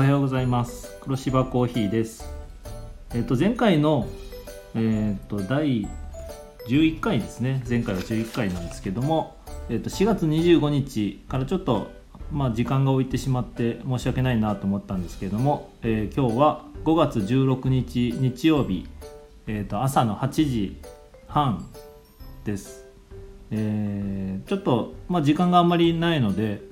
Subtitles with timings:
[0.00, 0.96] おはようございます。
[1.02, 2.24] 黒芝コーヒーです。
[3.14, 4.08] えっ、と前回の
[4.74, 5.86] えっ、と第
[6.68, 7.62] 11回ですね。
[7.68, 9.36] 前回は11回なんですけども
[9.68, 11.90] えっ、と4月25日からちょっと
[12.32, 18.88] まあ時間が置いてしまって申し訳ないなと思ったんですけども、えー今日は5月16日日曜日
[19.48, 20.80] えっ、と朝の8時
[21.28, 21.68] 半
[22.46, 22.86] です。
[23.50, 26.62] えーちょっと、まあ、時間があんまりないので、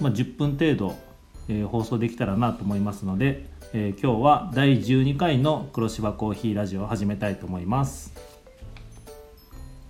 [0.00, 1.07] まあ、10分程度、
[1.48, 8.12] え放送できたらなと思いますので、え今日は第12回の黒芝コーヒーラジオを始めたいと思います。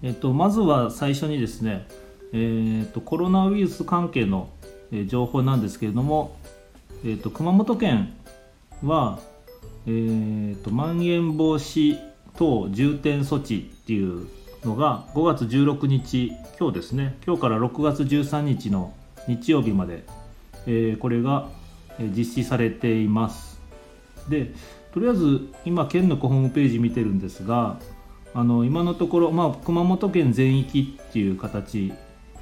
[0.03, 1.87] えっと、まずは最初にですね、
[2.33, 4.49] えっとコロナウイルス関係の
[5.07, 6.37] 情報なんですけれども、
[7.05, 8.15] えっと熊本県
[8.85, 9.19] は、
[9.87, 11.99] えっとまん延防止
[12.37, 14.29] 等重点措置っていう
[14.65, 18.95] のが5月16日今日ですね今日から6月13日の
[19.27, 20.05] 日曜日まで、
[20.69, 21.49] えーこれが
[21.99, 23.59] 実施されています。
[24.29, 24.53] で
[24.93, 27.79] とりあえず今県のホームページ見てるんですが
[28.35, 31.93] あの今のところ、まあ、熊本県全域っていう形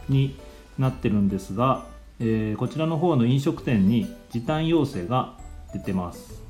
[0.09, 0.37] に
[0.79, 1.87] なってるんですが、
[2.19, 5.37] えーこちらの方の飲食店に時短要請が
[5.73, 6.43] 出てます。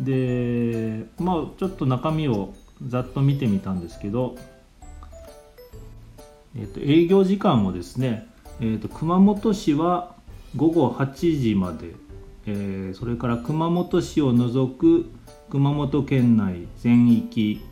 [0.00, 2.54] でまあちょっと中身を
[2.88, 4.36] ざっと見てみたんですけど、
[6.56, 8.26] えー、と営業時間もですね、
[8.60, 10.16] えー、と熊本市は
[10.54, 11.94] 午後8時まで、
[12.46, 15.06] えーそれから熊本市を除く
[15.50, 17.62] 熊本県内全域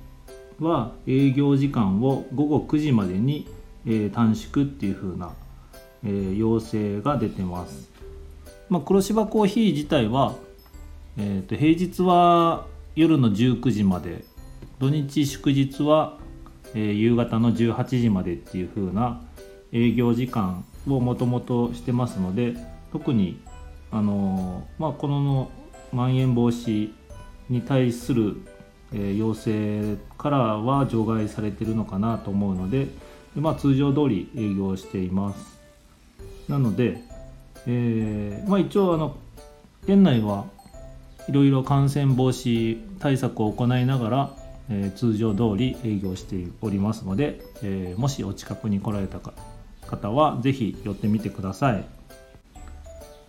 [0.58, 3.46] は営業時間を午後9時までに、
[3.86, 5.32] えー短縮っていう風な、
[6.04, 7.90] えー要請が出てます。
[8.70, 10.36] まあ、黒芝コーヒー自体は、
[11.18, 14.24] えー、と平日は夜の19時まで
[14.78, 16.16] 土日祝日は、
[16.74, 19.20] えー夕方の18時までっていう風な
[19.72, 22.54] 営業時間をもともとしてますので
[22.92, 23.40] 特に
[23.92, 25.50] あのまあ、この
[25.92, 26.92] まん延防止
[27.48, 28.36] に対する、
[28.92, 32.86] えー要請からは除外されてるのかなと思うので
[33.34, 35.58] で、まあ、通常通り営業しています。
[36.48, 37.02] なので、
[37.66, 39.16] えーまあ、一応あの
[39.86, 40.46] 県内は
[41.28, 44.36] いろいろ感染防止対策を行いながら、
[44.68, 49.32] えー通常通り営業しておりますので、えもしお近くに来られたか
[49.90, 51.84] 方はぜひ寄ってみてください。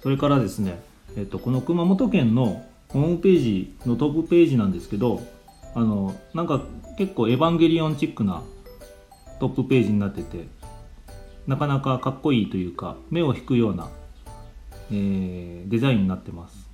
[0.01, 0.79] それからですね、
[1.17, 5.21] えっと、この熊本県のホームページのトップページなんですけど
[5.75, 6.61] あのなんか
[6.97, 8.43] 結構エヴァンゲリオンチックな
[9.39, 10.47] トップページになってて
[11.47, 13.89] なかなかかっこいいというか目を引くような、
[14.91, 16.67] えーデザインになってます。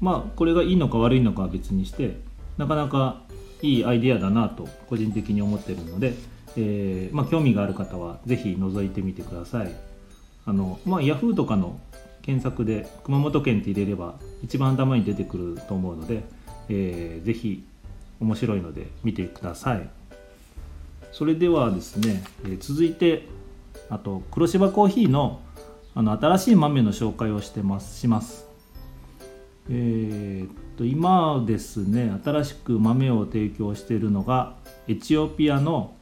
[0.00, 2.16] まあこれがいいのか悪いのかは別にして
[2.56, 3.22] なかなか
[3.62, 6.14] いいアイデアだなと個人的に思ってるので、
[6.56, 9.74] えーまあ、興味がある方はぜひ覗いてみてください。
[10.46, 11.80] あのまあ Yahoo とかの
[12.22, 16.22] 検索で熊本県って入れれば一番頭に出てくると思うので、
[16.68, 17.64] えーぜひ
[18.20, 19.88] 面白いので見てください。
[21.12, 23.26] それではですね、えー続いて
[23.90, 25.40] あと黒芝コーヒーの
[25.94, 28.46] あの新しい豆の紹介をしてますします。
[29.70, 34.56] えーっと今ですね新しく豆を提供しているのが
[34.88, 35.94] エチオピアの、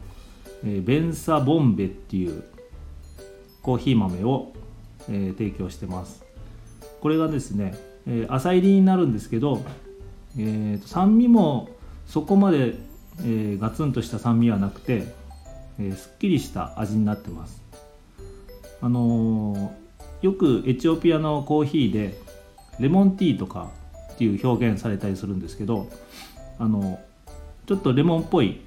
[0.65, 2.45] えベンサボンベっていう
[3.63, 4.53] コーヒー豆を、
[5.09, 6.25] えー提供してます。
[7.01, 7.75] これがですね、
[8.07, 9.63] えー浅入りになるんですけど、
[10.39, 11.69] えーと酸味も
[12.07, 12.75] そこまで、
[13.21, 15.05] えーガツンとした酸味はなくて、
[15.79, 17.63] えーすっきりした味になってます。
[18.81, 19.83] あのー
[20.23, 22.17] よくエチオピアのコーヒーで
[22.79, 23.73] レモンティーとか
[24.13, 25.89] っていう表現されたりするんですけど
[26.61, 27.01] あの
[27.67, 28.61] ちょっとレモンっぽい、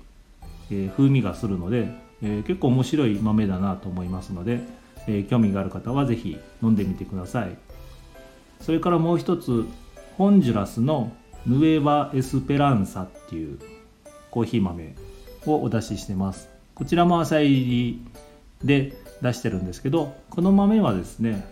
[0.72, 1.90] え風味がするので、
[2.22, 4.62] え結構面白い豆だなと思いますので、
[5.08, 7.58] え興味がある方はぜひ飲んでみてください。
[8.62, 9.66] それからもう一つ
[10.18, 11.12] ホンジュラスの
[11.46, 13.60] ヌエバ・エスペランサっていう
[14.32, 14.96] コーヒー豆
[15.46, 16.50] をお出ししてます。
[16.74, 18.02] こちらも浅入り
[18.64, 21.46] で出してるんですけどこの豆はですね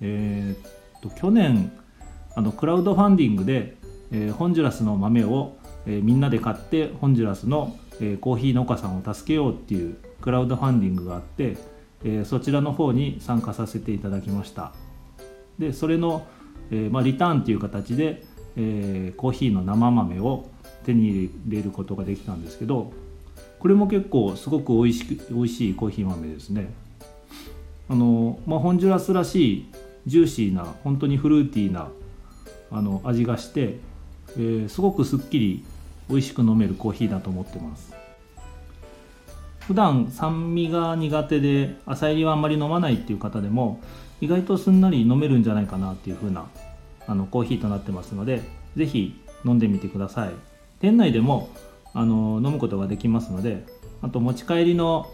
[0.00, 1.72] えーっと去年
[2.36, 3.76] あのクラウドファンディングで、
[4.12, 5.56] えーホンジュラスの豆を、
[5.86, 11.56] えーみんなで買ってホンジュラスの、えコーヒー農家さんを助けようっていうクラウドファンディングがあって、
[12.04, 14.72] えそちらの方に参加させていただきました。
[15.58, 16.26] でそれの、
[16.70, 18.24] えまあ、リターンっていう形で、
[18.56, 20.48] えコーヒーの生豆を
[20.84, 22.92] 手に入れることができたんですけど
[23.58, 26.72] これも結構すごく美味しく美味しいコーヒー豆ですね。
[27.88, 29.68] あの、まあ、ホンジュラスらしい
[30.06, 31.90] ジューシーな本当にフルーティーな
[32.70, 33.78] あの味がして、
[34.36, 35.64] えーすごくすっきり
[36.10, 37.94] 美味しく飲めるコーヒーだと思ってます。
[39.60, 43.80] 普段酸味が苦手で浅入りはあんまり飲まないっていう方でも
[44.20, 46.46] 意外とすんなり飲めるんじゃないかなっていう風な
[47.06, 48.42] あのコーヒーとなってますので
[48.76, 49.14] 是非
[49.44, 50.30] 飲んでみてください。
[50.80, 51.50] 店内でも
[51.94, 53.64] あの飲むことができますので
[54.02, 55.08] あと持ち帰りの、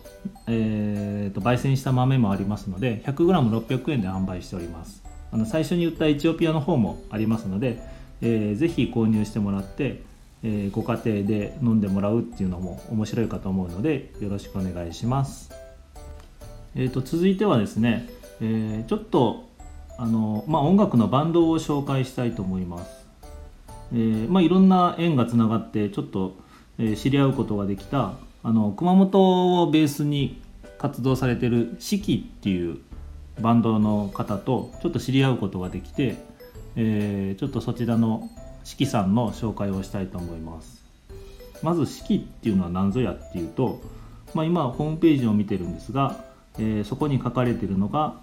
[0.47, 5.03] えーと、焙煎した豆もありますので 100g600 円で販売しております。
[5.33, 7.79] あの最初に言ったエチオピアの方もありますので、
[8.23, 10.03] えー、ぜひ購入してもらって、
[10.49, 15.51] えー、ご家庭で飲んでもらうっていうのも面白いかと思うのでよろしくお願いします、
[16.77, 18.09] えーと、続いてはですね、
[18.41, 19.49] えー、ちょっと
[19.99, 23.07] あの、まあ、音楽のバンドを紹介したいと思います、
[23.93, 26.37] えーまあ、いろんな縁がつながってちょっと、
[26.79, 28.13] え、知り合うことができた
[28.45, 30.41] あの熊本をベースに
[30.79, 32.79] 活動されてる四季っていう
[33.41, 36.15] バンドの方とちょっと知り合うことができて、
[36.77, 38.31] えー、ちょっとそちらの
[38.67, 40.83] 四季さんの紹介をしたいと思います。
[41.63, 43.81] まず四季っていうのは何ぞやっていうと、
[44.35, 46.25] まあ、今ホームページを見てるんですが、
[46.59, 48.17] えー、そこに書かれてるのが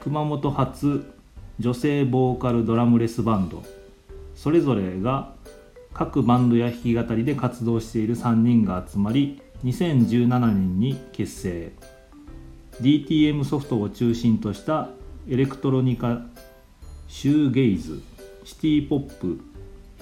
[0.00, 1.12] 熊本発
[1.60, 3.62] 女性ボーカルドラムレスバンド。
[4.34, 5.34] それぞれが
[5.92, 11.72] 各バンドや弾き語りで活動している3人が集まり2017年に結成。
[12.80, 14.88] DTM ソフトを中心とした
[15.28, 16.22] エレクトロニカ
[17.06, 18.00] シューゲイズ
[18.44, 19.53] シティポップ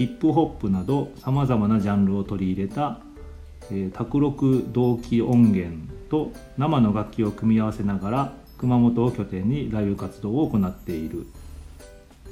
[0.03, 2.99] ヒップホップなどさまざまなジャンルを取り入れた、
[3.71, 5.77] えー、卓録同期音源
[6.11, 11.25] と生の楽器を組み合わせながら熊本を拠点にライブ活動を行っている。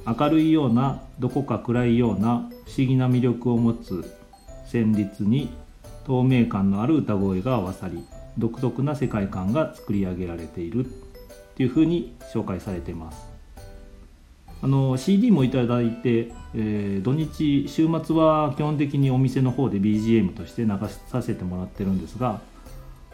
[0.05, 4.05] 明るいようなどこか暗いような不思議な魅力を持つ
[4.67, 5.51] 旋律に
[6.05, 8.03] 透明感のある歌声が合わさり
[8.37, 10.89] 独特な世界観が作り上げられているっ
[11.55, 13.30] ていうふうに紹介されてます。
[14.62, 20.71] あの CD もいただいて、えー、土日週末は基本的にお店の方で BGM として流
[21.09, 22.41] させてもらってるんですが、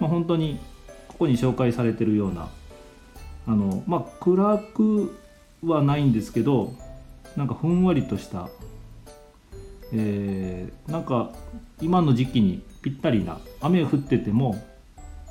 [0.01, 0.59] まあ、本当に
[1.09, 2.49] ここに紹介されてるような
[3.47, 5.17] あのまあ暗く
[5.63, 6.75] はないんですけど
[7.37, 8.49] なんかふんわりとした、
[9.93, 11.33] えー、なんか
[11.81, 14.65] 今の時期にぴったりな雨降ってても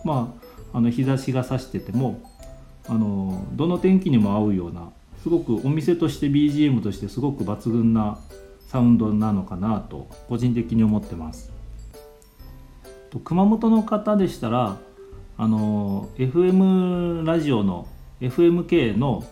[0.05, 0.33] ま
[0.73, 2.21] ああの日差しが差してても
[2.87, 4.91] あのどの天気にも合うような
[5.25, 8.19] すごくお店として BGM としてすごく抜群な
[8.67, 11.51] サウンドなのかなと個人的に思ってます。
[13.23, 14.77] 熊本の方でしたら
[15.35, 17.87] あの FM ラジオの
[18.21, 19.25] FMK の、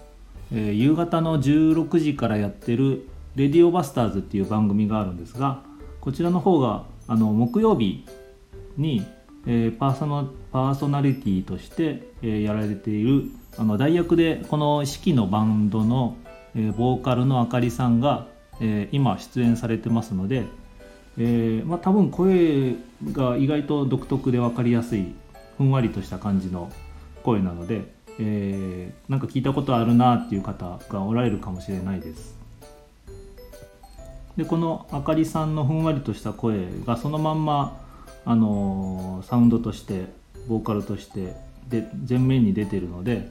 [0.51, 3.07] えー、夕方の16時からやってる
[3.37, 5.61] 「レディオバスターズ」っていう番組があるんですが
[6.01, 8.03] こちらの方があの木曜日
[8.77, 9.05] に、
[9.45, 16.17] えー、パーソナパーソナリティとして、えー、やられているあの代役でこの四季のバンドの、
[16.55, 18.27] えー、ボーカルのあかりさんが、
[18.59, 20.45] えー、今出演されてますので、
[21.17, 22.75] えーまあ、多分声
[23.11, 25.13] が意外と独特で分かりやすい
[25.57, 26.71] ふんわりとした感じの
[27.21, 27.83] 声なので、
[28.19, 32.35] えー、なんか聞いたことあるなっていう方がおられるかもしれないです。
[34.35, 37.79] でこのあかりさんのふんわりとした声がそのまんま、
[38.25, 40.05] あのー、サウンドとして
[40.47, 41.35] ボーカルとして
[41.69, 43.29] で前面に出てるので、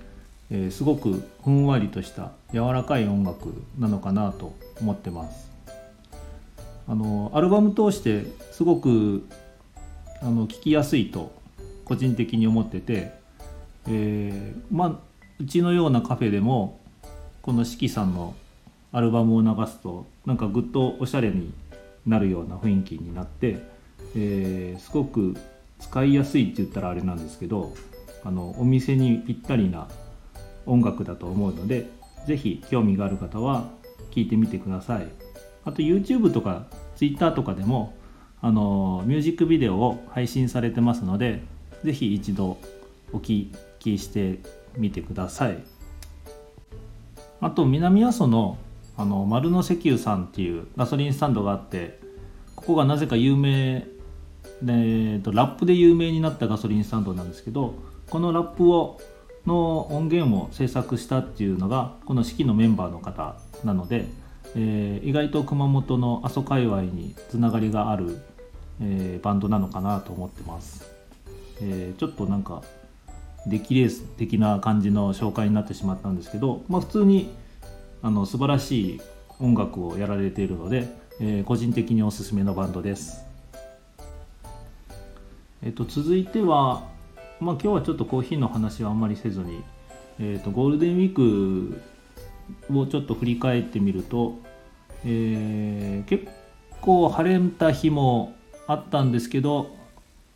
[0.54, 5.50] えー、すごくふんわりとした柔らかい音楽なのかなと思ってます。
[6.86, 9.26] あのアルバム通してすごく
[10.20, 11.32] あの聴きやすいと
[11.86, 13.12] 個人的に思ってて、
[13.88, 14.98] えー、まあ
[15.40, 16.80] うちのようなカフェでも
[17.40, 18.34] この四季さんの
[18.92, 21.54] アルバムを流すとなんかぐっとおしゃれに
[22.06, 23.56] なるような雰囲気になって、
[24.14, 25.34] えー、すごく
[25.78, 27.72] 使いやすいって言ったらあれなんですけど
[28.22, 29.88] あのお店にぴったりな
[30.66, 31.90] 音楽だと思うので
[32.26, 33.68] 是非興味がある方は
[34.10, 35.08] 聞いてみてください。
[35.64, 36.66] あと YouTube とか
[36.96, 37.94] Twitter とかでも
[38.40, 41.42] あのミュージックビデオを配信されてますので
[41.84, 42.58] 是非一度
[43.12, 44.40] お聞きして
[44.76, 45.62] みてください。
[47.40, 48.58] あと南阿蘇の
[48.96, 51.98] あの丸の石油さんっていうガソリンスタンドがあって
[52.54, 53.86] ここがなぜか有名で、
[54.68, 57.74] えー、とラップで有名になったガソリンスタンドなんですけど
[58.10, 59.00] このラップを
[59.46, 64.06] の音源を制作したっていうのがこの式のメンバーの方なので、
[64.54, 68.18] えー、意外と熊本の阿蘇界隈につながりがある、
[68.80, 70.84] えー、バンドなのかなと思ってます、
[71.60, 72.62] えー、ちょっとなんか
[73.46, 77.34] デッキレース的な感じの紹介になってしまったんですけど、まあ、普通に
[78.02, 79.00] あの素晴らしい
[79.40, 80.88] 音楽をやられているので、
[81.20, 83.24] えー、個人的におすすめのバンドです。
[85.64, 86.88] えっと、続いては、
[87.42, 89.62] まあ、今日はちょっとコーヒーの話はあんまりせずに、
[90.20, 91.82] えっと、ゴールデンウィーク
[92.72, 94.38] をちょっと振り返ってみると、
[95.04, 96.28] えー、結
[96.80, 98.34] 構晴れた日も
[98.66, 99.74] あったんですけど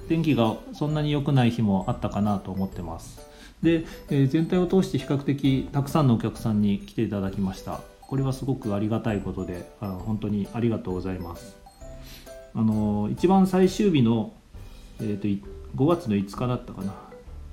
[0.08, 3.26] 天気がそんなに良くない日もあったかなと思ってます。
[3.62, 11.56] で、えー、全体を通して比較的たくさんのお客さんに来ていただきましたこれはすごくありがたいことであの本当にありがとうございます
[12.54, 14.32] あの一番最終日の、
[15.00, 16.94] えーと、5月の5日だったかな。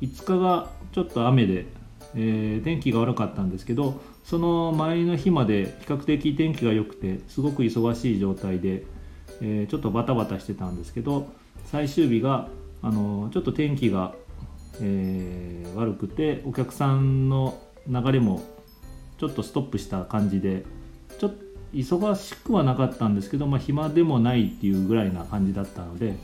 [0.01, 1.65] 5日がちょっと雨で、
[2.15, 8.83] えー、天気が悪かったんですけどその前の日まで比較的天気が良くてすごく忙しい状態で、
[9.41, 11.27] えー、ちょっとバタバタしてたんですけど
[11.65, 12.49] 最終日が
[12.81, 14.13] あのちょっと天気が、
[14.81, 18.41] えー、悪くてお客さんの流れも
[19.17, 20.65] ちょっとストップした感じで
[21.19, 26.17] ちょっと忙しくはなかったんですけど、まあ、暇でもないっていうぐらいな感じだったので、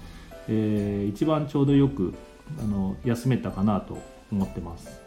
[0.49, 2.13] えー、一番ちょうどよく
[2.59, 3.99] あの休めたかなと
[4.31, 4.99] 思ってます。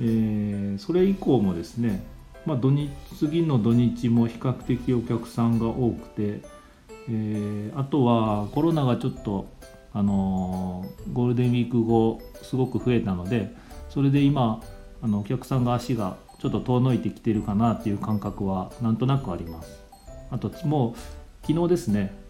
[0.00, 2.04] えー、それ以降もですね、
[2.44, 6.40] まあ、土日次の土日も比較的お客さんが多くて、
[7.08, 9.46] えー、あとはコロナがちょっと、
[9.92, 13.54] あの、ゴールデンウィーク後すごく増えたので
[13.88, 14.60] それで今
[15.00, 19.80] あのお客さんが足がちょっと遠のいてきてるかなっていう感覚はなんとなくあります
[20.32, 22.24] あともう昨日ですね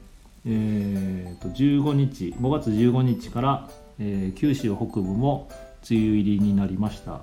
[0.46, 1.03] えー、
[1.44, 5.48] と15日5月15日から、えー、九州北部も
[5.88, 7.20] 梅雨入りになりました。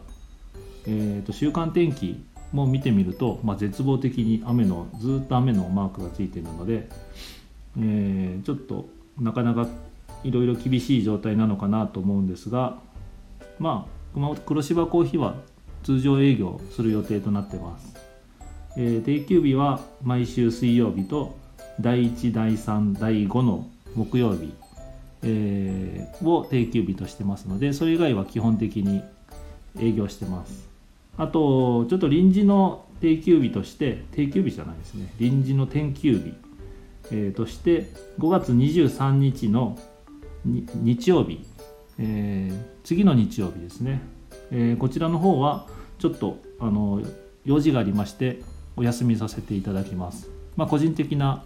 [0.85, 6.89] えーと、週間天気も見てみると、まあ、絶望的に雨のずっと雨のマークがついているので、
[7.77, 9.67] えー、ちょっとなかなか
[10.23, 12.77] いろいろ厳しい状態なのかなと思うんですが
[13.59, 15.35] まあ熊本黒芝コーヒーは
[15.83, 17.95] 通常営業する予定となってます、
[18.77, 21.37] えー、定休日は毎週水曜日と
[21.79, 24.53] 第1第3第5の木曜日、
[25.23, 29.03] えー、を定休日としてますのでそれ以外は基本的に
[29.79, 30.69] 営業してます。
[31.17, 35.13] あとちょっと臨時の定休日として定休日じゃないですね。
[35.19, 36.33] 臨時の天休日、
[37.11, 39.77] えー、として5月23日の
[40.45, 41.45] 日曜日、
[41.99, 44.01] えー、次の日曜日ですね、
[44.51, 45.67] えー、こちらの方は
[45.99, 47.01] ちょっとあの
[47.45, 48.41] 用事がありまして
[48.75, 50.29] お休みさせていただきます。
[50.55, 51.43] まあ個人的な、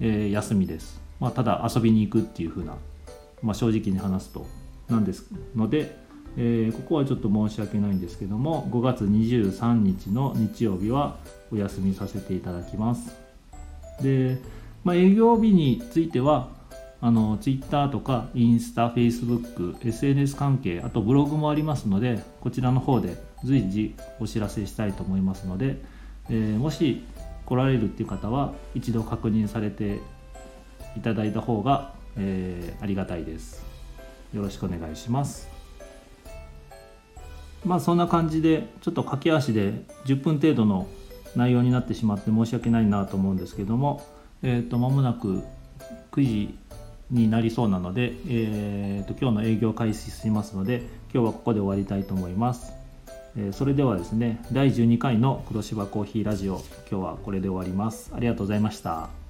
[0.00, 2.76] えー、休みです、まあ、ただ遊びに行くっていう風な、
[3.42, 4.46] まあ、正直に話すと
[4.88, 6.06] なんですので
[6.38, 11.16] えー、ここはちょっと申し訳ないんですけども5月23日の日曜日は
[11.50, 13.16] お休みさせていただきます。
[14.02, 14.38] で、
[14.84, 16.50] まあ、営業日については
[17.00, 25.76] あの Twitter とかインスタ、Facebook、SNS 関係あとブログもありますのでこちらの方で随時お知らせしたいと思いますので、
[26.28, 27.02] えー、もし
[27.46, 30.00] 来られるっていう方は一度確認されて
[30.96, 33.64] いただいた方が、えー、ありがたいです
[34.32, 35.48] よろしくお願いします
[37.64, 39.72] まあそんな感じでちょっと駆け足で
[40.04, 40.86] 10分程度の
[41.34, 44.02] 内容になってしまって申し訳ないなと思うんですけども、
[44.42, 45.42] えー、と間もなく
[46.12, 46.58] 9時
[47.10, 52.72] になりそうなので、えー、と今日の営業開始しますので今日はここで終わりたいと思います。
[53.38, 58.12] えそれではですね第12回の黒芝コーヒーラジオ今日はこれで終わります。
[58.14, 59.25] ありがとうございました。